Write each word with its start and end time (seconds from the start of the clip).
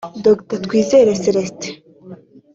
Dr 0.25 0.57
Twizere 0.65 1.11
Celestin 1.23 1.75